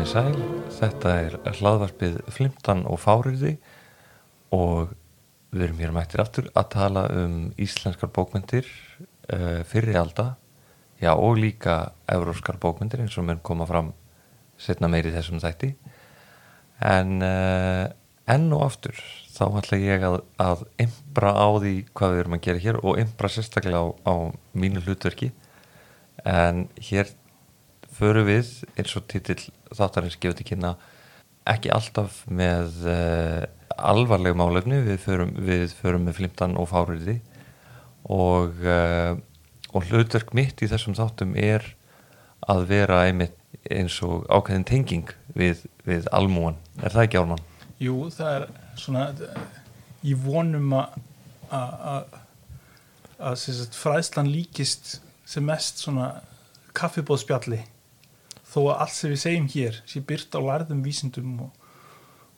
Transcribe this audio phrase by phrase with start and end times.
[0.00, 3.50] Komið í sæl, þetta er hlaðvarpið Flimtan og Fáriði
[4.56, 4.94] og
[5.52, 10.38] við erum hér mættir aftur að tala um íslenskar bókmyndir uh, fyrir alda,
[11.04, 13.92] já og líka euróskar bókmyndir eins og mér koma fram
[14.56, 15.74] setna meiri þessum þætti.
[16.80, 17.92] En uh,
[18.24, 19.04] enn og aftur
[19.36, 23.04] þá ætla ég að, að ymbra á því hvað við erum að gera hér og
[23.04, 24.14] ymbra sérstaklega á, á
[24.56, 25.34] mínu hlutverki.
[26.24, 27.12] En hér
[28.00, 29.40] förum við eins og titill
[29.76, 30.74] þáttarins gefur til kynna
[31.50, 33.44] ekki alltaf með uh,
[33.76, 34.80] alvarleg málefni.
[34.86, 37.18] Við förum, við förum með flimtan og fáriði
[38.08, 39.14] og, uh,
[39.72, 41.64] og hlutverk mitt í þessum þáttum er
[42.50, 43.36] að vera einmitt
[43.70, 47.44] eins og ákveðin tenging við, við almúan, er það ekki álmann?
[47.80, 48.46] Jú, það er
[48.80, 49.04] svona
[50.00, 52.16] í vonum að
[53.20, 56.20] að fræðslan líkist sem mest svona
[56.76, 57.60] kaffibóðspjalli
[58.50, 61.66] þó að allt sem við segjum hér sé byrt á lærðum vísindum og,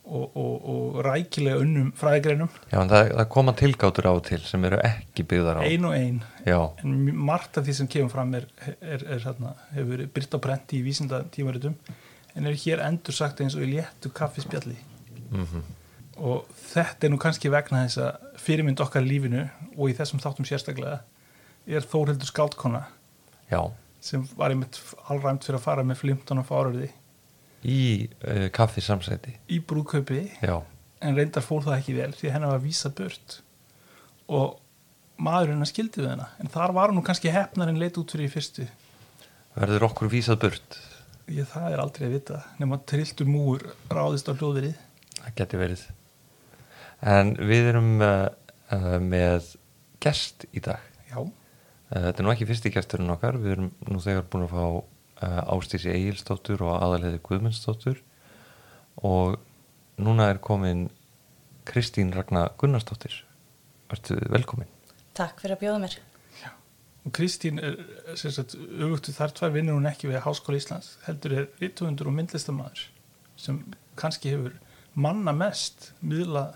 [0.03, 2.51] og, og, og rækilega unnum fræðigreinum.
[2.69, 5.65] Já, en það, það koma tilgátur á til sem eru ekki byggðar á.
[5.65, 6.59] Ein og ein, Já.
[6.83, 6.97] en
[7.29, 10.81] margt af því sem kemur fram er, er, er hérna, hefur verið byrt á brenti
[10.81, 11.77] í vísindatímaritum
[12.33, 14.77] en er hér endur sagt eins og í léttu kaffispjalli.
[15.33, 15.61] Mm -hmm.
[16.17, 19.47] og þetta er nú kannski vegna þess að fyrirmynd okkar lífinu
[19.77, 20.99] og í þessum þáttum sérstaklega
[21.65, 22.83] er Þórhildur Skaldkona
[23.49, 23.71] Já
[24.03, 26.91] sem var einmitt allræmt fyrir að fara með flimtan og fáröði
[27.63, 30.25] í uh, kaffisamsæti í brúðkaupi.
[30.43, 30.59] Já.
[31.03, 33.39] en reyndar fór það ekki vel því hennar var vísa burt.
[34.31, 34.59] Og
[35.23, 38.29] maðurinn að skildi við hennar en þar var hún kannski hefnar en leitt út fyrir
[38.29, 38.67] í fyrstu.
[39.55, 40.79] Verður okkur vísað burt?
[41.31, 42.39] Ég, það er aldrei að vita.
[42.59, 44.79] Nema trilltur múur ráðist á hljóðverið.
[45.19, 45.83] Það geti verið.
[47.13, 48.27] En við erum uh,
[48.73, 49.53] uh, með
[50.03, 50.83] gest í dag.
[51.11, 51.21] Já.
[51.23, 51.42] Eh,
[51.93, 55.53] þetta er nú ekki fyrsti gæsturinn okkar, við erum nú þegar búin að fá uh,
[55.53, 57.99] Ástísi Egilstóttur og aðalheði Guðmundstóttur
[59.05, 59.37] og
[60.01, 60.87] núna er komin
[61.69, 63.21] Kristín Ragnar Gunnarstóttir.
[63.91, 64.71] Værtu velkomin.
[65.13, 65.99] Takk fyrir að bjóða mér.
[66.41, 66.49] Já.
[67.05, 67.77] Og Kristín er
[68.17, 72.87] sérstaklega auðvitað þar tvær vinnur hún ekki við Háskóla Íslands, heldur er rittuðundur og myndlistamæður
[73.37, 73.61] sem
[73.99, 74.57] kannski hefur
[74.93, 76.53] manna mest miðla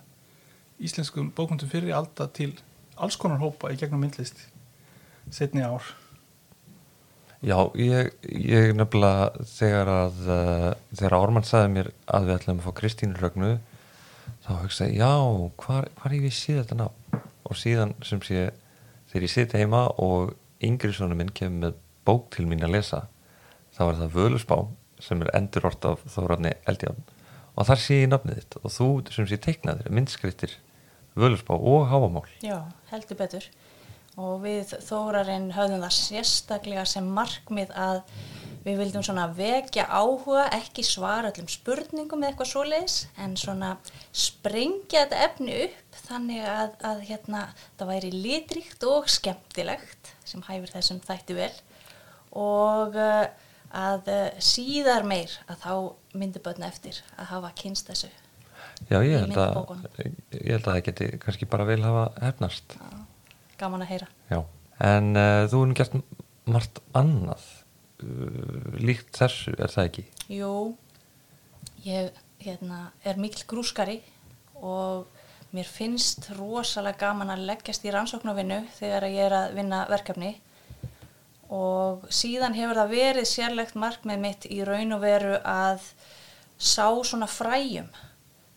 [0.82, 2.52] íslenskum bókundum fyrir alltaf til
[2.98, 4.46] alls konar hópa í gegnum myndlisti
[5.34, 5.84] setni ár.
[7.46, 12.66] Já, ég, ég nefnilega þegar að uh, þegar Ármann sagði mér að við ætlum að
[12.66, 13.52] fá Kristínu Rögnu
[14.48, 15.12] þá hugsaði já,
[15.62, 16.88] hvar, hvar ég við síða þetta ná
[17.48, 18.48] og síðan sem sé
[19.12, 20.34] þegar ég siti heima og
[20.66, 21.78] yngri svona minn kemur með
[22.08, 23.04] bók til mín að lesa
[23.78, 24.58] þá er það Völusbá
[25.04, 27.04] sem er endur orð af þóraðni Eldján
[27.54, 30.58] og þar sé ég nafnið þitt og þú sem sé teiknaður myndskrittir
[31.18, 33.46] Völusbá og Háamál Já, heldur betur
[34.18, 38.02] og við þórarinn höfðum það sérstaklega sem markmið að
[38.66, 43.72] við vildum svona vekja áhuga, ekki svara öllum spurningum eða eitthvað svoleiðis en svona
[44.12, 47.44] sprengja þetta efni upp þannig að, að hérna,
[47.80, 51.54] það væri litríkt og skemmtilegt sem hæfur þessum þætti vel.
[52.38, 53.24] Og uh,
[53.78, 55.74] að uh, síðar meir að þá
[56.20, 58.12] myndi börna eftir að hafa kynst þessu
[58.88, 59.72] Já, ég held, að,
[60.38, 63.07] ég held að það geti kannski bara vel hafa hefnast Já
[63.60, 64.10] gaman að heyra.
[64.32, 64.40] Já,
[64.90, 65.98] en uh, þú hefum gert
[66.48, 67.46] margt annað.
[67.98, 70.06] Uh, líkt þessu, er það ekki?
[70.38, 70.54] Jú,
[71.88, 72.12] ég
[72.44, 74.02] hérna, er mikil grúskari
[74.62, 75.08] og
[75.56, 80.36] mér finnst rosalega gaman að leggjast í rannsóknarvinnu þegar ég er að vinna verkefni.
[81.54, 85.86] Og síðan hefur það verið sérlegt markmið mitt í raun og veru að
[86.60, 87.88] sá svona fræjum.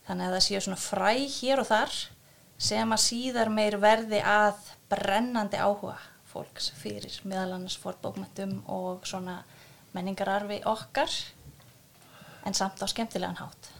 [0.08, 2.00] Þannig að það séu svona fræ hér og þar
[2.61, 4.59] sem að síðar meir verði að
[4.93, 5.97] brennandi áhuga
[6.31, 9.41] fólks fyrir meðal annars fórbókmættum og svona
[9.97, 11.11] menningararfi okkar
[12.47, 13.73] en samt á skemmtilegan hátt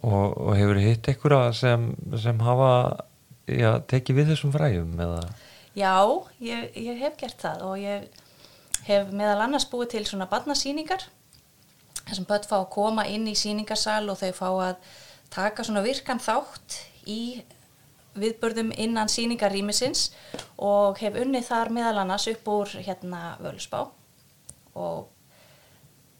[0.00, 1.88] Og, og hefur hitt einhverja sem,
[2.22, 2.72] sem hafa
[3.50, 5.24] já, tekið við þessum fræjum eða?
[5.74, 5.96] Já,
[6.44, 8.06] ég, ég hef gert það og ég
[8.86, 11.08] hef meðal annars búið til svona barnasýningar
[12.06, 14.92] þessum börn fá að koma inn í sýningarsal og þau fá að
[15.34, 16.78] taka svona virkan þátt
[17.10, 17.20] í
[18.22, 20.10] viðbörðum innan síningarrýmisins
[20.60, 23.86] og hef unnið þar meðal annars upp úr hérna Völusbá
[24.78, 25.08] og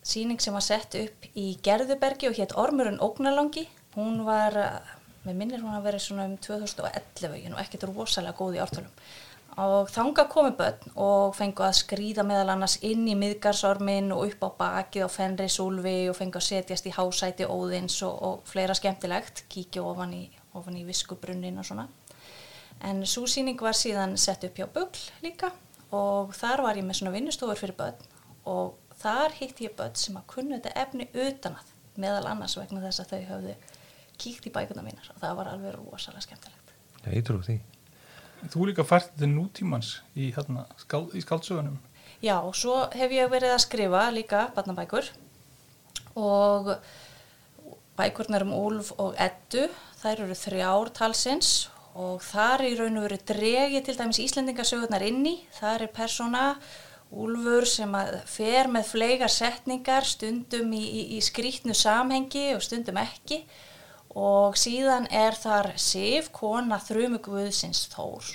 [0.03, 3.67] síning sem var sett upp í Gerðubergi og hétt Ormurinn Ógnalangi.
[3.95, 4.57] Hún var,
[5.27, 8.95] með minnir hún að vera svona um 2011 og ekkert rosalega góð í ártalum
[9.61, 14.45] og þanga komi börn og fengu að skrýða meðal annars inn í miðgarsormin og upp
[14.47, 18.77] á bakið á Fenri Súlvi og fengu að setjast í hásæti óðins og, og fleira
[18.79, 20.23] skemmtilegt, kíkja ofan í
[20.59, 21.89] ofan í viskubrunnin og svona
[22.87, 25.53] en svo síning var síðan sett upp hjá Bögl líka
[25.97, 28.09] og þar var ég með svona vinnustofur fyrir börn
[28.51, 32.83] og þar hitti ég börn sem að kunnu þetta efni utan að meðal annars vegna
[32.85, 33.59] þess að þau höfðu
[34.21, 36.61] kíkt í bækuna mínar og það var alveg rosalega skemmtilegt
[37.01, 37.57] Já, ég trú því.
[38.53, 41.79] Þú líka fært þetta nútímans í, hérna, skál, í skáldsögunum.
[42.21, 45.09] Já, og svo hef ég verið að skrifa líka barnabækur
[46.21, 46.75] og
[48.01, 49.69] bækurnar um Úlf og Eddu,
[50.01, 51.55] þær eru þrjár talsins
[52.01, 56.45] og þar í raun og veru dregi til dæmis Íslendingasögurnar inni, þar er persóna
[57.11, 57.91] Úlfur sem
[58.31, 63.41] fer með fleigar setningar stundum í, í, í skrítnu samhengi og stundum ekki.
[64.15, 68.31] Og síðan er þar Sif, kona þrjumugvöðsins Þór.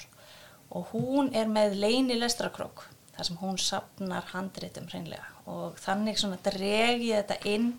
[0.75, 2.83] Og hún er með leini lestrakrók
[3.15, 5.27] þar sem hún sapnar handritum hreinlega.
[5.47, 7.71] Og þannig svona dregi þetta inn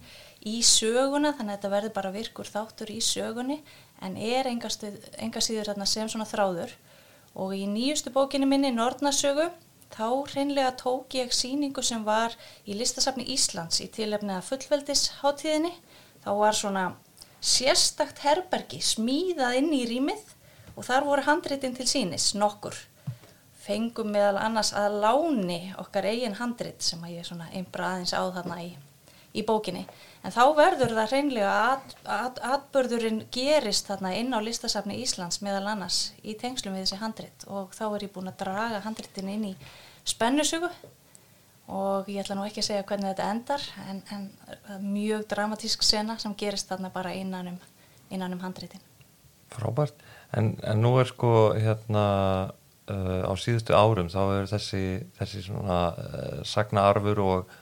[0.47, 3.61] í söguna þannig að þetta verður bara virkur þáttur í sögunni
[4.05, 6.75] en er enga, stuð, enga síður sem svona þráður.
[7.37, 9.51] Og í nýjustu bókinni minni Nortnasögu
[9.93, 12.35] þá hreinlega tók ég síningu sem var
[12.65, 15.75] í listasafni Íslands í tilefni að fullveldisháttíðinni
[16.25, 16.87] þá var svona
[17.41, 20.35] sérstakt herbergi smíðað inn í rýmið
[20.77, 22.77] og þar voru handritin til sínis nokkur.
[23.67, 28.23] Fengum meðal annars að láni okkar eigin handrit sem að ég svona einbra aðeins á
[28.37, 28.75] þarna í,
[29.37, 29.85] í bókinni.
[30.25, 35.67] En þá verður það hreinlega að, að, atbörðurinn gerist þarna inn á listasafni Íslands meðal
[35.75, 37.47] annars í tengslum við þessi handrit.
[37.47, 39.55] Og þá er ég búin að draga handritin inn í
[40.09, 40.73] spennusugu.
[41.67, 44.29] Og ég ætla nú ekki að segja hvernig þetta endar en, en
[44.87, 47.65] mjög dramatísk sena sem gerist þarna bara innan um,
[48.11, 48.83] innan um handritin.
[49.51, 49.99] Frábært.
[50.37, 52.07] En, en nú er sko hérna
[52.91, 54.83] uh, á síðustu árum þá er þessi,
[55.19, 57.55] þessi svona uh, sagnaarfur og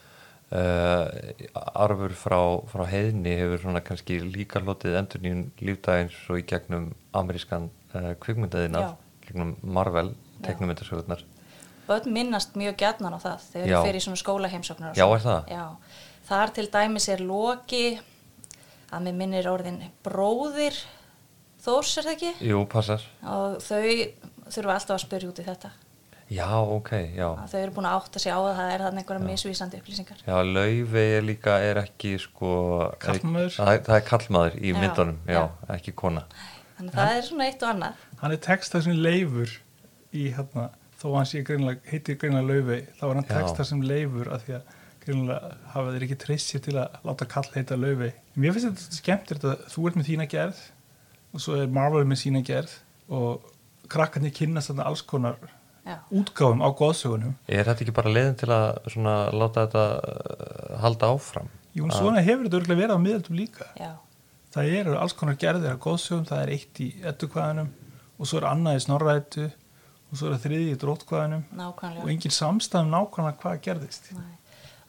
[0.54, 2.38] arfur frá,
[2.70, 8.12] frá heiðni hefur svona kannski líka hlotið endur nýjum lífdægins og í gegnum amerískan uh,
[8.22, 8.84] kvikmyndaðina,
[9.26, 10.12] gegnum Marvel
[10.44, 11.24] teknumyndasögurnar.
[11.88, 15.50] börn minnast mjög gætnan á það þegar þeir fyrir svona skólaheimsóknar Já, er það?
[15.52, 15.64] Já,
[16.28, 17.86] þar til dæmis er Loki
[18.90, 20.78] að mér minnir orðin bróðir
[21.64, 22.30] Þórs er það ekki?
[22.44, 23.04] Jú, passar.
[23.24, 23.84] og þau
[24.52, 25.70] þurfa alltaf að spyrja út í þetta
[26.32, 27.26] Já, ok, já.
[27.36, 30.22] að þau eru búin að átta sig á að það er þannig einhverja misvísandi upplýsingar
[30.24, 32.52] Já, Laufey er líka, er ekki sko...
[33.02, 33.50] Karlmaður?
[33.58, 35.42] Það, það er kallmaður í Já, myndunum, já, já.
[35.76, 36.22] ekki kona.
[36.78, 39.52] þannig að það er svona eitt og annað Hann er textað sem leifur
[40.14, 40.64] í hérna,
[41.02, 44.56] þó hann sé greinlega, heitir greinlega laufey, þá er hann textað sem leifur af því
[44.60, 44.72] að
[45.04, 48.14] greinlega hafa þeir ekki treyst sér til að láta kall heita laufey.
[48.40, 50.62] Mér finnst þetta skemmtilegt að þú ert með þína gerð
[51.34, 52.72] og svo er Marvel með sína gerð
[53.12, 53.50] og
[53.92, 55.36] krakkarnir kynnast þarna alls konar
[55.84, 57.34] útgáfum á góðsögunum.
[57.48, 61.50] Er þetta ekki bara leiðin til að svona láta þetta uh, halda áfram?
[61.74, 63.68] Jú, en svona hefur þetta örgulega verið á miðaldum líka.
[63.78, 63.92] já,
[64.54, 67.70] Það eru alls konar gerðir á góðsögum, það er eitt í ettukvæðanum
[68.14, 72.34] og svo er annað í snorrætu og svo er það þriði í drótkvæðanum og engin
[72.34, 74.12] samstæðum nákvæmlega hvað gerðist.
[74.14, 74.34] Nei.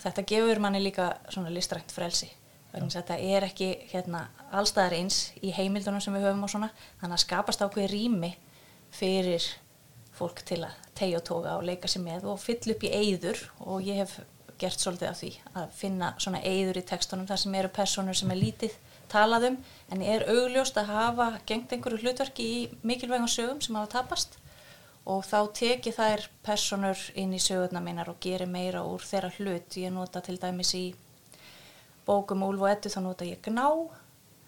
[0.06, 2.30] Þetta gefur manni líka svona listrænt frelsi
[2.75, 7.24] þetta er ekki hérna, allstæðar eins í heimildunum sem við höfum og svona þannig að
[7.24, 8.31] skapast ákveð rými
[8.96, 9.46] fyrir
[10.15, 13.43] fólk til að tegja og toga og leika sér með og fylla upp í eyður
[13.65, 14.17] og ég hef
[14.60, 18.31] gert svolítið af því að finna svona eyður í textunum þar sem eru personur sem
[18.31, 18.77] er lítið
[19.12, 19.57] talað um
[19.91, 24.39] en er augljóst að hafa gengt einhverju hlutverki í mikilvægum sögum sem hafa tapast
[25.05, 29.77] og þá teki þær personur inn í sögurnar mínar og geri meira úr þeirra hlut.
[29.77, 30.86] Ég nota til dæmis í
[32.07, 33.67] bókum Úlf og Eddu þá nota ég gná,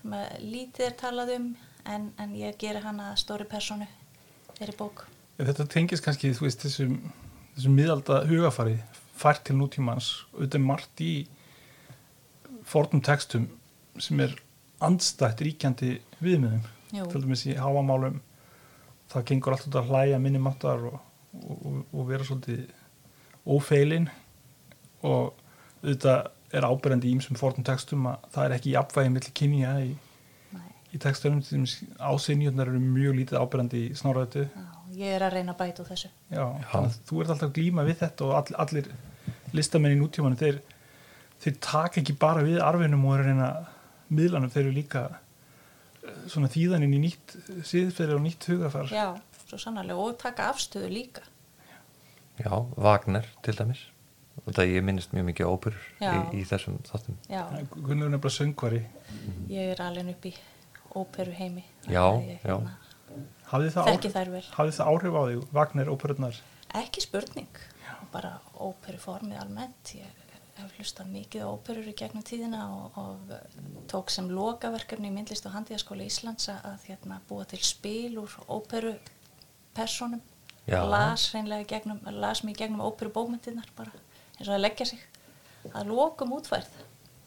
[0.07, 1.51] með lítið er talað um
[1.85, 3.85] en, en ég geri hana stóri personu
[4.57, 5.05] þeirri bók.
[5.37, 6.95] En Þetta tengist kannski þú veist, þessum,
[7.55, 8.79] þessum miðalda hugafari
[9.17, 11.11] fært til nútímans auðvitað margt í
[12.67, 13.47] fornum textum
[14.01, 14.33] sem er
[14.83, 16.65] andstætt ríkjandi viðmiðum.
[16.93, 18.21] Til dæmis í háamálum
[19.11, 20.97] það gengur alltaf út að hlæja minnumáttar og,
[21.37, 22.65] og, og, og vera svolítið
[23.47, 24.09] ófeilin.
[25.05, 25.37] Og
[25.83, 29.91] auðvitað er ábyrjandi í ýmsum fornum textum að það er ekki jafnvægi milli kynja í,
[30.95, 31.43] í textunum.
[32.01, 35.91] Ásynjurnar eru mjög lítið ábyrjandi í snorrætu já, ég er að reyna að bæta úr
[35.91, 36.09] þessu.
[36.33, 36.43] Já,
[36.79, 38.89] að þú ert alltaf að glíma við þetta og all, allir
[39.55, 40.59] listamenn í nútímanu þeir,
[41.43, 43.49] þeir taka ekki bara við arfinum og eru að reyna
[44.17, 47.35] miðlanum, þeir eru líka eh, svona þýðaninn í nýtt
[47.67, 49.07] síðferði og nýtt hugafar Já,
[49.47, 51.25] svo sannarlega og taka afstöðu líka.
[52.37, 53.85] Já, Wagner til dæmis.
[54.45, 56.11] Og það ég minnist mjög mikið óperur Já.
[56.13, 57.15] í, í þessum þáttum.
[57.25, 57.41] Já,
[57.73, 58.83] Gunnar er nefnilega söngvari
[59.49, 60.33] ég er alveg upp í
[60.97, 61.63] óperu heimi.
[61.89, 62.05] Já,
[62.45, 62.57] já.
[63.51, 64.43] Hafði það, Þekki þær vel.
[64.57, 66.39] hafði það áhrif á þig, Wagner, óperurnar
[66.77, 67.59] Ekki spurning,
[68.11, 69.91] bara óperuformið almennt.
[69.95, 70.23] Ég
[70.57, 75.45] hef hlustað mikið á óperur í gegnum tíðina og, og tók sem lokaverkefni í myndlist
[75.47, 80.21] og handíðaskóla Íslands að, að hérna, búa til spil úr óperupersonum.
[80.67, 80.81] Já.
[80.91, 83.93] Las hreinlega í gegnum, las mig í gegnum óperubókmyndirnar bara
[84.37, 85.05] eins og að leggja sig.
[85.73, 86.67] að lokum útfærð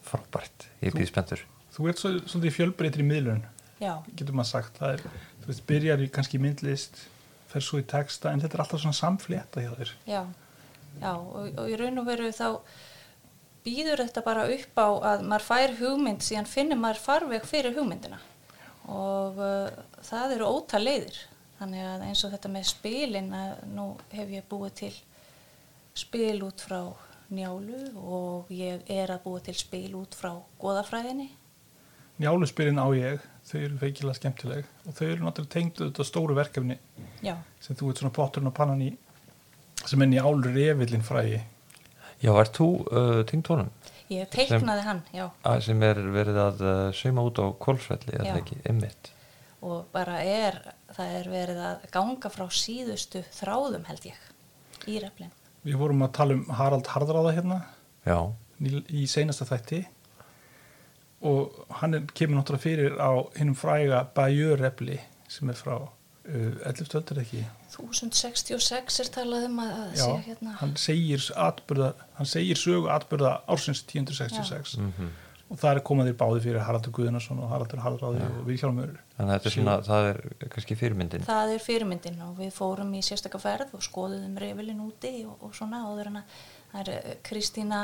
[0.04, 3.42] frábært, ég býð spenntur Þú ert svo, svolítið fjölbreytir í miðlun,
[3.78, 4.78] já, getur maður sagt.
[4.80, 5.02] Það er,
[5.50, 7.02] veist, byrjar í kannski myndlist,
[7.50, 9.92] fer svo í texta, en þetta er alltaf svona samflétta hjá þér.
[10.06, 10.22] já,
[11.00, 12.48] já og, og í raun og veru þá
[13.64, 18.20] býður þetta bara upp á að maður fær hugmynd síðan finnir maður farveg fyrir hugmyndina.
[18.90, 19.68] Og uh,
[20.06, 21.18] það eru ótal leiðir.
[21.60, 24.94] Þannig að eins og þetta með spilin að nú hef ég búið til
[26.00, 26.80] spil út frá
[27.30, 31.28] njálu og ég er að búið til spil út frá goðafræðinni
[32.20, 36.76] Njáluspyrinn á ég, þau eru feikilega skemmtileg og þau eru náttúrulega tengdu þetta stóru verkefni
[37.24, 37.34] já,
[37.64, 38.90] sem þú ert svona potturinn og pannan í
[39.80, 41.38] sem er njálur revillin frægi.
[42.20, 43.70] Já, ert þú uh, tengd honum?
[44.10, 45.30] Ég teiknaði hann, já.
[45.46, 49.14] að sem er verið að uh, sauma út á kólsvelli, er það ekki, ymmit
[49.60, 50.56] og bara er,
[50.96, 54.28] það er verið að ganga frá síðustu þráðum held ég
[54.88, 55.32] í reflin.
[55.66, 57.58] Við vorum að tala um Harald Harðráða hérna.
[58.08, 58.16] Já,
[58.64, 59.82] í, í seinasta þætti
[61.20, 66.94] og hann er, kemur náttúrulega fyrir á hinnum fræga Bajör-repli sem er frá uh, 11.
[67.00, 67.46] öldur ekki?
[67.70, 73.40] 1066 er talað um að, Já, sé hérna hann segir, atburða, hann segir sögu atbyrða
[73.46, 75.10] ársins 1066 mm
[75.50, 79.48] og það er komað þér báði fyrir Haraldur Guðnason og Haraldur og þannig að þetta
[79.50, 80.20] er svona, það er
[80.54, 81.24] kannski fyrirmyndin.
[81.26, 85.56] Það er fyrirmyndin og við fórum í sérstaka ferð og skoðuðum refilin úti og, og
[85.58, 86.36] svona áður en að
[86.70, 87.80] það er eh, Kristína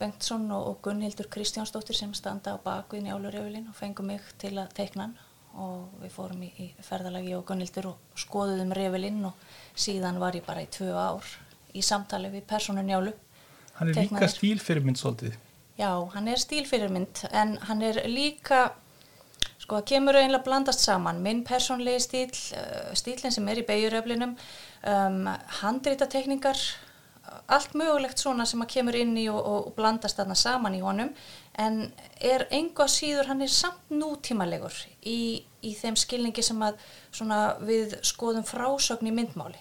[0.00, 5.08] Bengtsson og, Gunnhildur Kristjánsdóttir sem standa á bakvið njálurefilin og fengum mig til að teikna
[5.08, 5.18] hann.
[5.60, 10.46] Og við fórum í, í ferðalagi og Gunnhildur og skoðuðum refilin og síðan var ég
[10.46, 11.26] bara í tvö ár
[11.74, 13.14] í samtali við persónu njálu.
[13.78, 15.38] Hann er líka stílfyrirmynd svolítið.
[15.80, 18.70] Já, hann er stílfyrirmynd en hann er líka
[19.60, 21.22] sko það kemur eiginlega blandast saman.
[21.24, 25.26] Minn persónlegi stíl uh, stílinn sem er í beigjuröflinum um,
[25.60, 26.60] handritatekningar
[27.56, 30.82] allt mögulegt svona sem að kemur inn í og, og, og blandast þarna saman í
[30.84, 31.10] honum
[31.60, 31.80] en
[32.20, 36.78] er enga síður hann er samt nútímalegur í, í þeim skilningi sem að
[37.10, 39.60] svona við skoðum frásögn í myndmáli.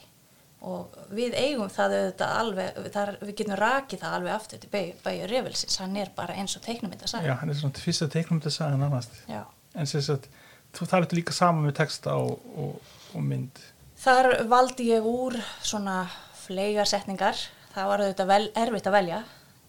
[0.60, 4.72] Og við eigum það auðvitað alveg, þar, við getum rakið það alveg aftur til
[5.06, 8.52] Bæju Revilsins, hann er bara eins og teiknumynda Já, hann er svona fyrsta teiknum þetta
[8.58, 9.22] sagði nánast.
[9.32, 9.46] Já.
[9.74, 10.28] en sem sagt,
[10.76, 13.62] þú þarf líka saman með texta og, og, og mynd.
[14.00, 16.02] Þar valdi ég úr svona
[16.46, 17.40] fleigarsetningar,
[17.74, 19.20] það var auðvitað vel, erfitt að velja,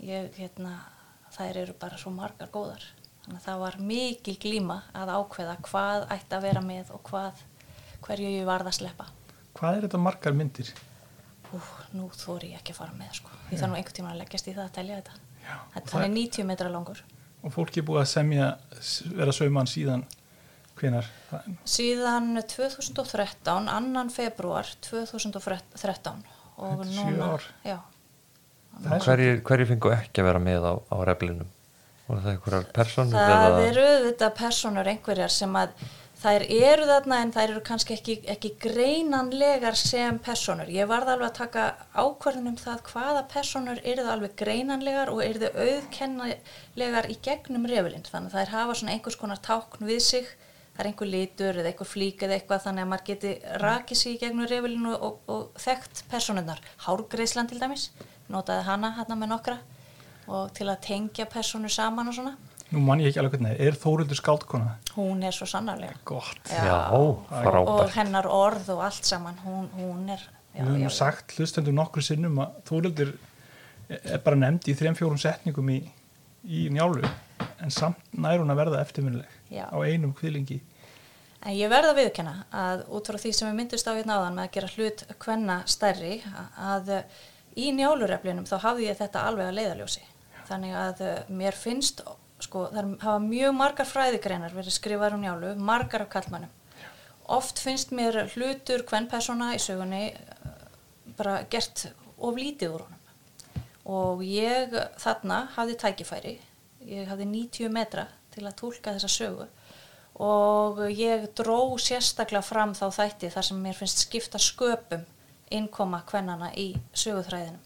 [0.07, 0.75] ég, hérna,
[1.37, 2.85] þær eru bara svo margar góðar,
[3.25, 7.42] þannig að það var mikil glíma að ákveða hvað ætti að vera með og hvað,
[8.07, 9.09] hverju ég varð að sleppa.
[9.59, 10.71] Hvað er þetta margar myndir?
[11.50, 11.59] Ú,
[11.99, 13.30] nú þóri ég ekki að fara með, sko.
[13.50, 15.16] Ég þarf nú einhvern tíma að leggjast í það að telja þetta.
[15.42, 17.00] Já, Þetta það er er- 90 metra langur.
[17.42, 18.47] Og fólki er búið að semja
[19.16, 20.04] vera sauman síðan
[20.78, 21.07] hvenar
[21.69, 26.23] Síðan 2013, annan februar 2013
[26.61, 27.31] og Þetta núna,
[27.67, 27.79] já,
[28.85, 31.49] er hverjir, hverjir fengu ekki að vera með á, á reflinum
[32.11, 35.75] voru það einhverjar personur það eða eru auðvitað personur einhverjar sem að
[36.21, 40.69] þær eru þarna en þær eru kannski ekki, ekki greinanlegar sem personur.
[40.73, 41.64] Ég varð alveg að taka
[41.97, 47.64] ákvörðun um það hvaða personur eru það alveg greinanlegar og eru þau auðkennilegar í gegnum
[47.71, 48.05] refilinn.
[48.05, 50.29] Þannig að þær hafa svona einhvers konar tákn við sig,
[50.75, 54.15] það er einhver litur eða einhver flík eða eitthvað þannig að maður geti rakið sig
[54.15, 56.62] í gegnum refilinn og, og, og þekkt personurnar.
[56.87, 57.91] Hárgreislan til dæmis,
[58.33, 59.59] notaði hana hérna með nokkra
[60.31, 62.37] og til að tengja personur saman og svona.
[62.71, 64.77] Nú man ég ekki alveg hvernig, er Þórildur skáldkona?
[64.95, 65.97] Hún er svo sannarlega.
[66.07, 66.39] Gott.
[66.47, 70.23] já, og frábært hennar orð og allt saman, hún, hún er...
[70.55, 73.11] Já, Við höfum já, sagt hlustendum nokkru sinnum að Þórildur
[73.91, 75.81] er bara nefnd í þrejum fjórum setningum í,
[76.47, 77.03] í njálu
[77.62, 79.67] en samt nær hún að verða eftirminnileg Já.
[79.71, 80.61] á einum kvilingi.
[81.40, 84.35] En ég verða að viðkenna að út frá því sem við myndust á hérna áðan
[84.37, 86.19] með að gera hlut kvenna stærri
[86.61, 86.90] að
[87.57, 90.02] í njálureflinum þá hafði ég þetta alveg að leiðaljósi.
[90.50, 92.02] Þannig að eh, mér finnst,
[92.45, 96.52] sko, það er- hafa mjög margar fræðigreinar verið skrifaður um njálu, margar af kallmannum.
[97.31, 100.55] Oft finnst mér hlutur kvennpersona í sögunni eh,
[101.17, 101.87] bara gert
[102.19, 102.97] of lítið úr honum.
[103.90, 106.35] Og ég þarna hafði tækifæri,
[106.87, 109.47] ég hafði 90 metra til að tólka þessa sögu
[110.21, 115.07] og ég dró sérstaklega fram þá þætti þar sem mér finnst skipta sköpum
[115.51, 117.63] innkoma kvennana í söguþræðinum.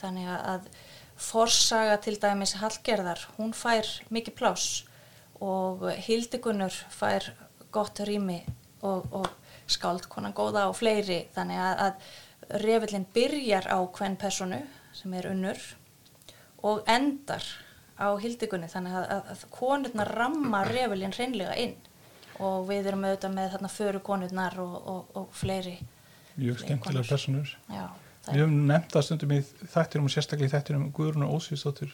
[0.00, 0.72] Þannig að-
[1.22, 4.84] forsaga til dæmis Hallgerðar, hún fær mikið pláss
[5.40, 7.32] og Hildigunnur fær
[7.70, 8.40] gott rými
[8.82, 9.28] og, og
[9.70, 14.60] skáldkonan góða og fleiri þannig að, að refillin byrjar á hvern personu
[14.96, 15.60] sem er unnur
[16.62, 17.44] og endar
[18.00, 21.74] á hildigunni þannig að, að, að konurnar ramma refilin hreinlega inn.
[22.42, 25.76] Og við erum auðvitað með þarna föru konurnar og, og, og fleiri
[26.36, 27.50] Mjög skemmtilega personur.
[27.68, 27.84] já,
[28.30, 29.40] Við höfum nefnt það stundum í
[29.74, 31.92] þættinum og sérstaklega í þættinum Guðrún og Ósvíðsdóttur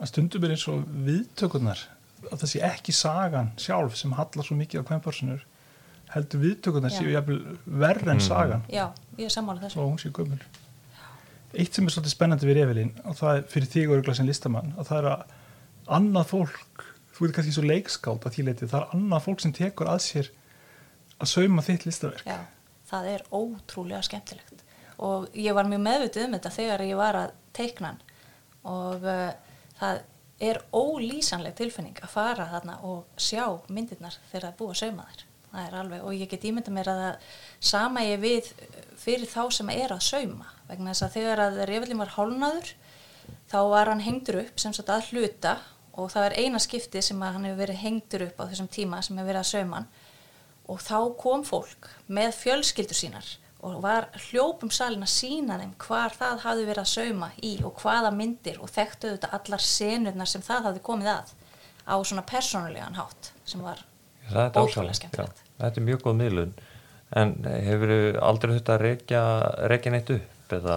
[0.00, 1.82] að stundum er eins og viðtökurnar
[2.30, 5.42] að það sé ekki sagan sjálf sem hallar svo mikið á kvennpersonur
[6.14, 8.24] heldur viðtökurnar séu jafnvel verð en Mm.
[8.24, 8.62] sagan.
[8.72, 8.86] Já,
[9.18, 9.78] ég er sammála þessu.
[9.80, 10.40] Og hún sé gömul
[11.52, 14.28] eitt sem er svolítið spennandi við Evelyn og það er fyrir þig og örgulega sem
[14.28, 18.68] listamann að það er að annað fólk þú veit kannski svo leikskáld að því leiti
[18.70, 20.30] það er annað fólk sem tekur að sér
[21.22, 22.26] að sauma þitt listaverk.
[22.26, 22.38] Já,
[22.90, 24.64] það er ótrúlega skemmtilegt.
[25.02, 27.92] Og ég var mjög meðvitið um þetta þegar ég var að teikna
[28.68, 29.28] og uh,
[29.80, 30.00] það
[30.42, 35.06] er ólýsanleg tilfinning að fara þarna og sjá myndirnar þegar það er búið að sauma
[35.10, 35.28] þær.
[35.52, 37.32] Það er alveg, og ég get ímynda mér að það
[37.68, 38.46] sama ég við
[39.02, 42.72] fyrir þá sem er að sauma vegna þess að þegar að reyfellin var hálnaður
[43.52, 45.58] þá var hann hengdur upp sem sagt að hluta
[45.92, 49.02] og það er eina skipti sem að hann hefur verið hengdur upp á þessum tíma
[49.04, 49.88] sem hefur verið að hann.
[50.72, 53.28] Og þá kom fólk með fjölskyldur sínar
[53.62, 57.78] og var hljópum salin að sína þeim hvar það hafði verið að sauma í og
[57.82, 61.32] hvaða myndir og þekktu þetta allar senurnar sem það hafði komið að
[61.86, 63.84] á svona persónulegan hátt sem var
[64.32, 65.42] Ótrúlega skemmtilegt.
[65.58, 66.52] Þetta er mjög góð miðlun.
[67.18, 67.92] En hefur
[68.24, 69.22] aldrei þetta að rekja,
[69.68, 70.76] rekja neitt upp eða?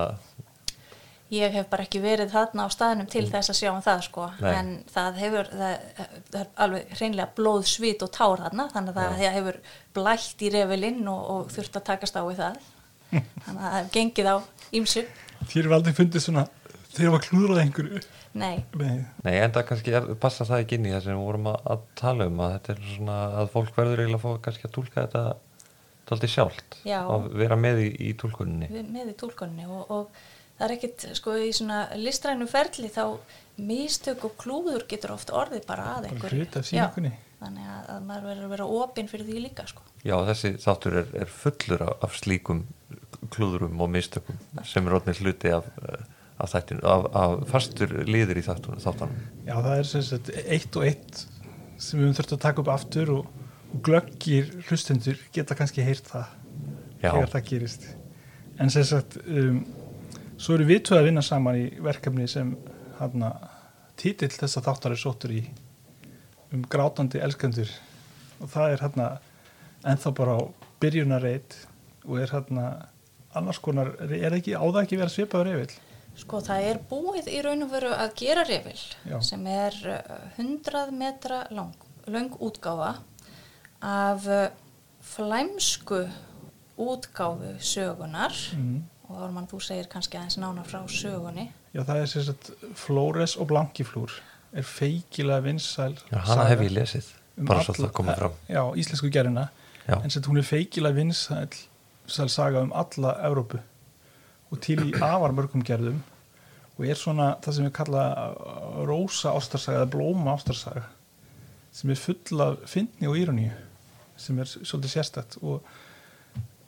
[1.34, 4.28] Ég hef bara ekki verið þarna á staðnum til þess að sjá um það sko.
[4.44, 4.52] Nei.
[4.54, 9.00] en það hefur það, það er alveg hreinlega blóð, svít og tár þarna þannig að
[9.02, 9.32] það Já.
[9.40, 9.60] hefur
[9.98, 12.60] blætt í refilinn og, og þurft að takast á við það.
[13.46, 14.38] Þannig að það hef gengið á
[14.76, 15.06] ímsu
[15.50, 16.46] þér hefur aldrei fundið svona
[16.96, 18.04] þegar var klúðrað einhverju?
[18.36, 21.28] Nei, Nei, Nei, en það kannski er, passa það ekki inn í það sem við
[21.28, 24.46] vorum að, að tala um að þetta er svona að fólk verður eiginlega að fá
[24.48, 25.24] kannski að túlka þetta
[26.10, 27.00] tóldi sjálft Já.
[27.02, 28.70] að vera með í, í túlkuninni.
[28.72, 30.20] Við, með í túlkunni og, og
[30.58, 33.04] það er ekkit sko í svona listrænu ferli þá
[33.66, 36.48] mistök og klúður getur oft orðið bara að einhverju.
[37.40, 39.86] þannig að, að maður verður að vera opinn fyrir því líka sko.
[40.06, 42.66] Já, þessi þáttur er, er fullur af, af slíkum
[43.34, 44.38] klúðurum og mistökum
[44.68, 46.04] sem er orðin hluti af, eh,
[46.42, 49.16] af þættinu, af, af fastur liður í þáttunum,
[49.48, 51.24] já það er sem sagt eitt og eitt
[51.82, 53.45] sem við höfum þurft að taka upp aftur og
[53.86, 56.26] glöggir hlustendur geta kannski heyrt það
[57.02, 57.12] Já.
[57.12, 57.88] þegar það gerist
[58.60, 59.62] en sem sagt um,
[60.38, 62.56] svo eru við tvö að vinna saman í verkefni sem
[63.00, 63.28] hann
[64.00, 65.44] títill þess að þáttar er sóttur í
[66.56, 67.72] um grátandi elskendur
[68.40, 69.06] og það er hann
[69.86, 70.42] ennþá bara á
[70.84, 71.58] byrjunarreit
[72.06, 72.62] og er hann
[73.36, 75.76] annars konar, er ekki á það ekki verið að svipaður yfir
[76.16, 79.18] Sko það er búið í raun og veru að gera Já.
[79.20, 81.76] sem er uh, 100 metra lang,
[82.08, 82.94] lang útgáfa
[83.86, 84.48] af uh,
[85.02, 86.08] flæmsku
[86.78, 88.84] útgáfu sögunar mm.
[89.10, 91.52] og Ármann þú segir kannski aðeins nánar frá sögunni.
[91.76, 94.12] Já, það er sagt Flóres og Blankiflúr
[94.56, 98.36] er feikilega vinsæl Já, hana hef ég lesið, um bara svo það komið fram.
[98.50, 99.50] Já, íslensku gerina
[99.86, 101.54] Já, en sagt, hún er feikilega vinsæl
[102.08, 103.62] sæl saga um alla Evrópu.
[104.52, 106.02] Og til í afar mörgum gerðum.
[106.78, 110.90] Og er svona það sem við kalla uh, rósa ástarsaga eða blóma ástarsaga
[111.76, 113.52] sem er full af fyndni og íroníu
[114.18, 115.66] sem er svolítið sérstætt og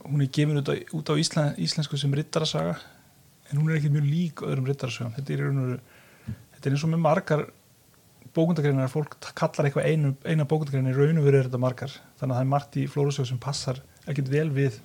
[0.07, 2.77] hún er gefin út á, út á íslen, íslensku sem rittarasaga
[3.51, 5.79] en hún er ekki mjög lík öðrum rittarasögum þetta
[6.57, 7.47] þetta er eins og með margar
[8.38, 11.93] bókundagreinar fólk kallar eitthvað einu, eina bókundagrein í raun og veru er þetta margar.
[12.19, 14.79] Þannig að það er margt í flórasögu sem passar ekkert vel við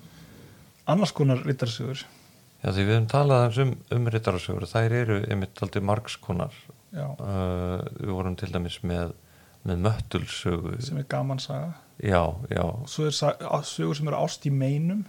[0.89, 2.03] annars konar rittarasögur
[2.63, 6.53] Já því við höfum talað um, um rittarasögur, þær eru einmitt aldrei margskonar.
[6.93, 9.11] Uh, við vorum til dæmis með,
[9.63, 10.77] með möttulsögu.
[10.83, 11.73] sem er gaman saga
[12.03, 13.13] Já, já, og svo er
[13.63, 15.03] sögur sem eru ást í meinum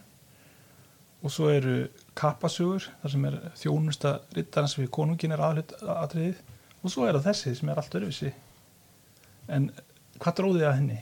[1.24, 6.42] og svo eru kappasögur þar sem er þjónusta rittarans við konungin er aðriðið
[6.82, 8.32] og svo er það þessi sem er allt öruvísi
[9.48, 9.70] en
[10.20, 10.98] hvað dróði að henni?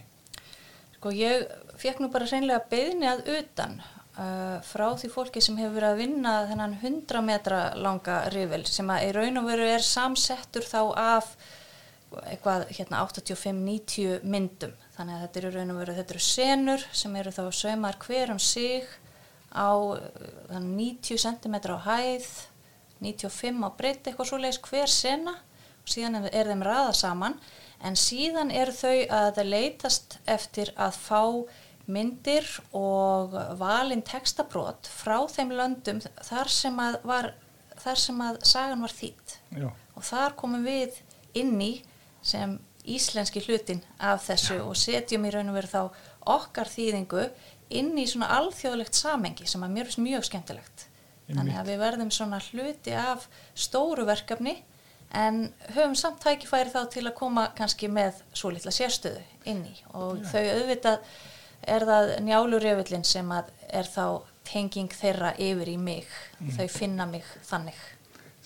[0.96, 1.48] Sko ég
[1.82, 6.02] fekk nú bara hreinlega beðni að utan uh, frá því fólki sem hefur verið að
[6.04, 10.80] vinna þennan 100 metra langa rifil sem að í raun og veru er samsettur þá
[10.94, 11.34] af
[12.26, 14.74] eitthvað hérna 85-90 myndum.
[14.96, 18.34] Þannig að þetta eru raun og veru, þetta eru senur sem eru þá saumar hver
[18.34, 18.88] um sig
[19.52, 19.98] á uh,
[20.52, 22.28] þannig 90 cm á hæð
[23.02, 25.36] 95 á breytt eitthvað svoleiðis hver sena.
[25.82, 27.34] Og síðan er, þeim raða saman.
[27.82, 31.22] En síðan eru þau að leitast eftir að fá
[31.90, 32.46] myndir
[32.76, 37.32] og valin textabrót frá þeim löndum þar sem að, var,
[37.82, 41.00] þar sem að sagan var þýtt Já, og þar komum við
[41.38, 41.72] inn í
[42.22, 42.58] sem
[42.88, 45.82] íslenski hlutin af þessu og setjum í raun og veru þá
[46.34, 47.26] okkar þýðingu
[47.78, 50.88] inn í svona alþjóðlegt samengi sem að mér finnst mjög skemmtilegt.
[51.32, 54.56] Þannig að við verðum svona hluti af stóru verkefni
[55.16, 55.44] en
[55.76, 59.74] höfum samt tækifæri þá til að koma kannski með svo litla sérstöðu inn í.
[59.94, 61.16] Og þau auðvitað
[61.72, 64.06] er það njálurjöfullin sem að er þá
[64.48, 66.08] tenging þeirra yfir í mig.
[66.56, 67.78] Þau finna mig þannig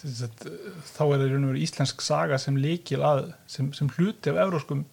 [0.07, 4.33] þá er það í raun og veru íslensk saga sem leikil að sem, sem hluti
[4.33, 4.85] af euróskum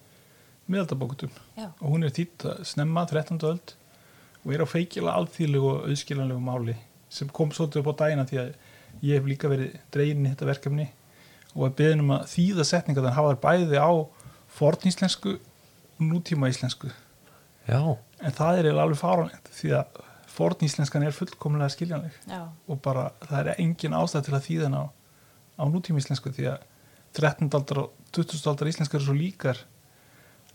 [0.70, 3.40] miðaldabókutum og hún er þýtt að snemma 13.
[3.44, 3.74] öld
[4.44, 6.76] og er á feikila alþýðlegu og auðskilanlegu máli
[7.12, 8.52] sem kom svolítið upp á dagina því að
[9.04, 10.88] ég hef líka verið dregin í þetta verkefni
[11.54, 13.92] og að beðin um að þýða setninga þannig hafa þær bæði á
[14.54, 16.90] forníslensku og nútíma íslensku
[17.68, 20.02] já, en það er alveg fáránlegt því að
[20.34, 24.78] forníslenskan er fullkomlega skiljanleg já, og bara það er engin ástæð til að þýða hann
[24.80, 24.84] á,
[25.58, 26.64] á nútíma íslensku því að
[27.14, 27.50] 13.
[27.54, 28.42] aldar og 20.
[28.50, 29.60] aldar íslenskar eru svo líkar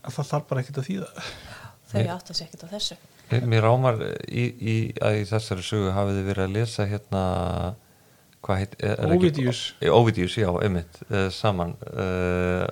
[0.04, 1.08] að það þarf bara ekkert að þýða
[1.90, 2.96] þau Ég- áttu sér ekkert á þessu.
[3.46, 7.24] mér rámar í, í, að í þessari sögu hafið þið verið að lesa hérna
[8.58, 9.60] heit er, er ekki- Ovidius.
[9.80, 12.66] Eh, Ovidius, já, einmitt, uh, saman uh,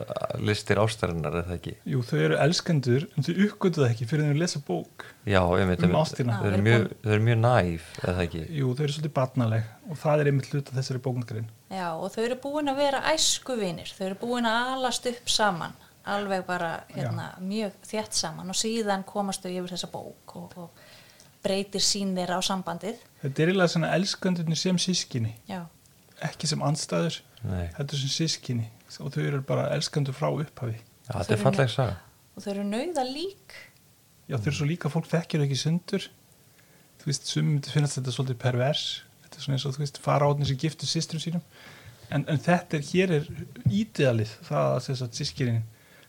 [0.45, 1.75] listir ástarinnar er það ekki?
[1.93, 5.41] Jú, þau eru elskendur en þau uppgötu það ekki fyrir þau að lesa bók já,
[5.59, 6.39] einmitt, Um ástina.
[6.41, 8.43] þau Já, eru mjög, þau eru mjög næf er það ekki?
[8.59, 12.23] Jú, þau eru svolítið barnaleg og það er einmitt hluta þessari bóknargrein Já, og þau
[12.25, 15.75] eru búin að vera æskuvinir, þau eru búin að alast upp saman,
[16.09, 20.87] alveg bara hérna, mjög þétt saman og síðan komast þau yfir þessa bók og, og
[21.45, 23.01] breytir sín þeirra á sambandið.
[23.23, 25.63] Þetta er eiginlega svona elskendurni sem sískinni Já,
[26.27, 27.65] ekki sem andstæður, Nei.
[27.77, 28.69] þetta er sem sískinni
[29.05, 30.79] og þau eru bara elskendur frá upphafi.
[31.09, 31.99] Já, þetta er falleg saga.
[32.35, 33.57] Og þau eru nauða lík.
[34.29, 36.09] Já, þau eru svo líka fólk þekkir ekki sundur.
[36.99, 38.85] Þú veist, sumum finnast þetta svolítið pervers.
[39.25, 41.45] Þetta er svona eins og þú veist, fara átni sem giftur systrum sínum.
[42.09, 43.29] En, en þetta er, hér er
[43.69, 45.63] ídealið það að þess að sískinin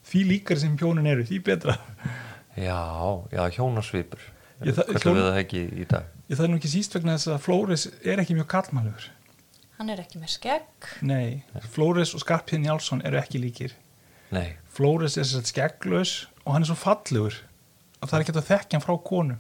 [0.09, 1.75] því líkar sem hjónin eru, því betra.
[2.55, 2.79] Já,
[3.35, 4.23] já, hjónasvipur
[4.59, 6.03] Hjón- við það ekki í dag?
[6.29, 9.09] Ég það er nú ekki síst vegna þess að Flóris er ekki mjög kallmannlegur
[9.79, 10.87] Hann er ekki með skegg.
[11.07, 13.71] Nei, Flóris og Skarpíðin Jálsson eru ekki líkir.
[14.35, 17.37] Nei, Flóris er sér skegglaus og hann er svo fallegur
[18.01, 19.37] að það er ekki að þekkja hann frá konum.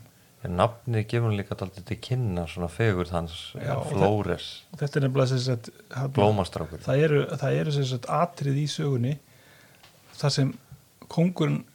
[0.47, 4.79] En nafnið gefur hann líka daldið til kynna svona fegur hans Já, og Flóres, og
[4.79, 6.79] þetta er nefnilega sem sagt, hann- blómastrákur.
[6.87, 9.17] það eru, það eru sem sagt atrið í sögunni
[10.15, 10.53] þar sem
[11.11, 11.65] kongurinn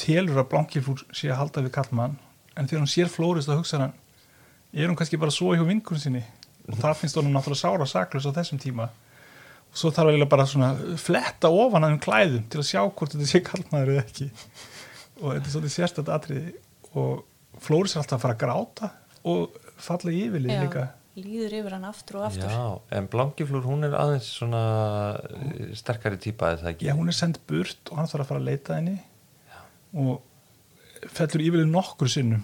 [0.00, 2.18] telur að blankifúr sé að halda við kallmann
[2.56, 3.92] en þegar hann sér Flóris þá hugsa hann
[4.72, 6.22] er hún kannski bara svo hjá vinkunum sinni?
[6.70, 8.84] Og það finnst honum náttúrulega sára saklaus á þessum tíma.
[9.70, 10.68] Og svo þarf eiginlega bara svona
[11.00, 14.28] fletta ofan að um klæðum til að sjá hvort þetta sé kallmaður eða ekki.
[15.20, 16.54] Og þetta er svolítið sérstætt atriði.
[16.94, 18.92] Og Flóris er alltaf að fara að gráta
[19.30, 20.86] og falla í yfirlið Já, líka.
[21.20, 22.46] líður yfir hann aftur og aftur.
[22.54, 24.62] já, en Blankiflúr hún er aðeins svona
[25.18, 26.88] eh, sterkari típa eða það ekki?
[26.88, 28.96] Já, hún er sendt burt og hann þarf að fara að leita henni.
[29.98, 30.20] Og
[31.08, 32.42] fellur yfirlega nokkur sinnum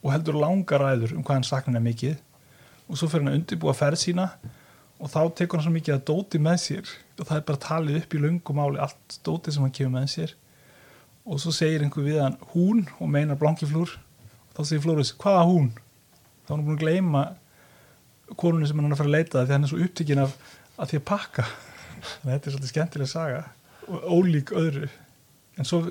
[0.00, 2.16] og heldur langar ræður um hvað hann saknar mikið.
[2.88, 4.26] Og svo fyrir hann að undirbúa ferð sína
[5.00, 6.92] og þá tekur hann svo mikið að dóti með sér.
[7.18, 10.08] Og það er bara talið upp í löngum máli allt dóti sem hann kemur með
[10.14, 10.34] sér.
[11.28, 12.86] Og svo segir einhver við hann hún?
[12.98, 15.70] og meinar blankiflúr og þá segir Flóris, hvaða hún?
[16.44, 17.24] þá er hann búin að gleyma
[18.40, 20.36] konunni sem hann er að fara að leita því hann er svo upptikinn af
[20.80, 21.44] að því að pakka.
[22.10, 23.42] Þannig að þetta er svolítið skemmtileg saga
[23.90, 24.88] og ólík öðru.
[25.60, 25.82] En svo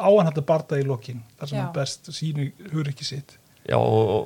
[0.00, 1.62] á hann hægt að barda í lokin þar sem Já.
[1.62, 3.36] hann best sýnir hugur ekki sitt.
[3.68, 4.24] Já, og, og,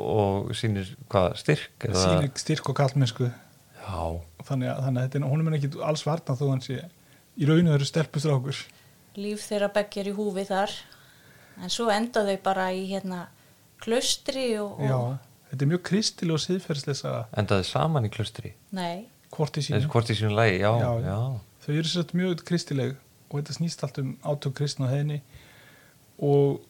[0.51, 3.99] og sýnir hvað, styrk eða, sýnir styrk og kallmennsku já,
[4.47, 6.79] þannig að, þannig að þetta hún er mér ekki alls varna þó hann sé
[7.35, 8.61] í rauninu þeirra stelpustrákur
[9.19, 10.73] Líf þeirra beggjur í húfi þar.
[11.63, 13.29] En svo enda þau bara í hérna
[13.85, 17.21] klaustri og, já, og þetta er mjög kristileg og siðferðslega saga.
[17.39, 19.87] Endaði saman í klustri nei, hvort í sínu.
[19.93, 21.19] Hvort í sínu lagi, já, Já, já, já.
[21.67, 22.97] þau eru sér mjög kristileg
[23.29, 25.21] og þetta snýst allt um átök kristna og heiðni
[26.19, 26.63] og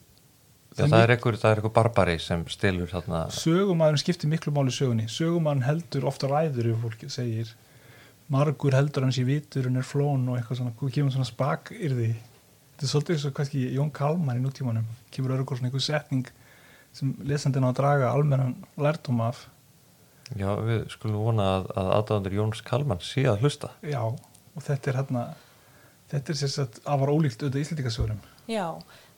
[0.75, 4.73] Já, það er einhver, það er einhver barbari sem stilur þarna, sögumæðurinn skiptir miklu máli
[4.73, 5.05] í sögunni.
[5.07, 7.53] Sögumæðurinn heldur ofta ræður yfir fólki segir.
[8.33, 11.71] Margur heldur hans í vitur en er flón og eitthvað svona, hvað kemur svona spak
[11.77, 14.89] yrði þetta er svolítið eins og kannski Jón Kalman í nútímanum.
[15.15, 16.27] Kemur örgur svona einhver setning
[16.95, 19.45] sem lesandinn á að draga almennan lærdóm af.
[20.35, 23.71] Já, við skulum vona að, að aðdáðandur Jóns Kalman sé að hlusta.
[23.85, 24.01] já,
[24.55, 25.25] og þetta er hérna
[26.11, 28.65] þetta er sérst að afar ólíkt auðvitað íslendingasögurum já,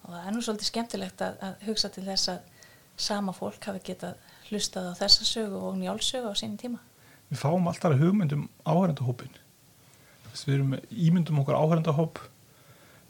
[0.08, 2.54] og það er nú svolítið skemmtilegt að, að hugsa til þess að
[2.98, 4.16] sama fólk hafi getað
[4.48, 6.80] hlustað á þessa sögu og njálsögu á sínum tíma.
[7.30, 9.36] við fáum alltaf hugmyndum áhærendahópin
[10.46, 12.22] við erum ímyndum okkur áhærendahóp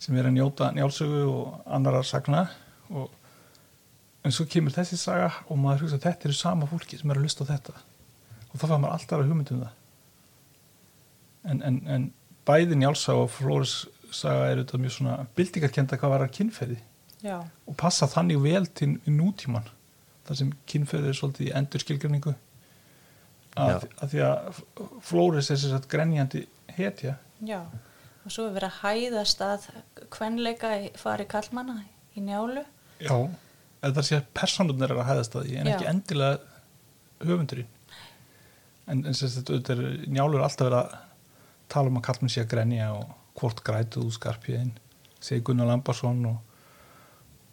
[0.01, 2.45] sem er að njóta njálsögu og annarar sagna.
[2.89, 3.10] Og
[4.23, 7.19] en svo kemur þessi saga og maður hugsa að þetta eru sama fólki sem er
[7.19, 7.75] að hlusta á þetta.
[8.51, 9.75] Og þá fær maður alltaf hugmyndum það.
[11.47, 12.07] En, en, en
[12.47, 13.75] bæði njálsaga og Flóris
[14.17, 16.77] saga er þetta mjög svona byltingarkenda hvað var að kynferði.
[17.25, 19.65] Já, og passa þannig vel til nútíman
[20.27, 22.34] þar sem kynferði er svolítið í endurskilgrinningu
[23.58, 24.62] að, að því að
[25.08, 26.43] Flóris er sér að grenjandi
[26.77, 27.15] hetja.
[27.47, 27.62] Já,
[28.23, 29.67] og svo er verið að hæðast að
[30.13, 31.80] kvenleika í fari kallmanna
[32.17, 32.65] í njálu.
[33.01, 33.15] já,
[33.82, 35.73] eða það sé að personurnir er að hæðast að því en Já.
[35.75, 37.73] ekki endilega höfundurinn.
[38.88, 40.97] En, en þetta auðvitað er njálur alltaf verið að
[41.71, 44.73] tala um að kallmenn sé að grenja og hvort grætuð úr skarpiðin
[45.19, 46.38] segir Gunnar Lambarsson og,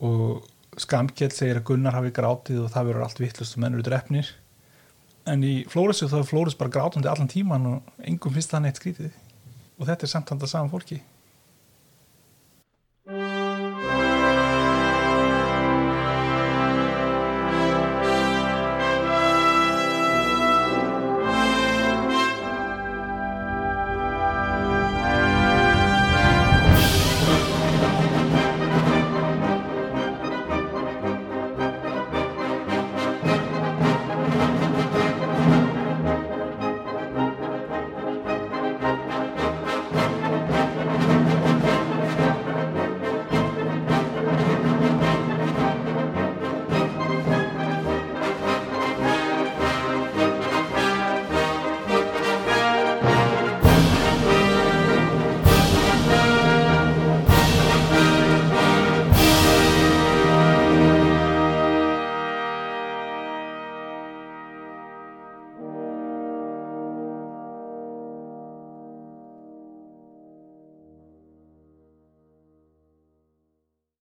[0.04, 3.86] og Skamkjell segir að Gunnar hafi grátið og það verður allt vittlust og menn eru
[3.86, 4.32] drefnir
[5.30, 8.80] en í Flórisu þá er Flóris bara grátandi allan tíman og engum finnst það neitt
[8.80, 9.12] skrítið.
[9.78, 11.00] Og þetta er samt hann það saman fólki